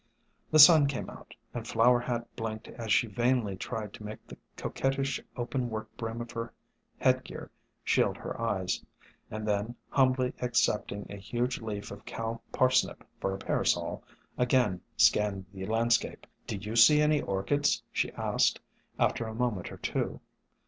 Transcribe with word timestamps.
The 0.49 0.57
sun 0.57 0.87
came 0.87 1.11
out, 1.11 1.35
and 1.53 1.67
Flower 1.67 1.99
Hat 1.99 2.27
blinked 2.35 2.67
as 2.69 2.91
she 2.91 3.05
vainly 3.05 3.55
tried 3.55 3.93
to 3.93 4.03
make 4.03 4.25
the 4.25 4.35
coquettish 4.57 5.21
open 5.37 5.69
work 5.69 5.95
brim 5.95 6.21
of 6.21 6.31
her 6.31 6.51
head 6.97 7.23
gear 7.23 7.51
shield 7.83 8.17
her 8.17 8.41
eyes; 8.41 8.83
and 9.29 9.47
then, 9.47 9.75
humbly 9.89 10.33
accepting 10.41 11.05
a 11.11 11.17
huge 11.17 11.61
leaf 11.61 11.91
of 11.91 12.03
Cow 12.03 12.41
Parsnip 12.51 13.03
for 13.19 13.31
a 13.31 13.37
parasol, 13.37 14.03
again 14.39 14.81
scanned 14.97 15.45
the 15.53 15.67
landscape.' 15.67 16.25
SOME 16.49 16.55
HUMBLE 16.57 16.69
ORCHIDS 16.71 16.89
145 16.89 16.95
"Do 16.95 16.95
you 16.95 16.97
see 16.97 17.01
any 17.03 17.21
Orchids?" 17.21 17.83
she 17.91 18.11
asked, 18.13 18.59
after 18.97 19.27
a 19.27 19.35
moment 19.35 19.71
or 19.71 19.77
two. 19.77 20.19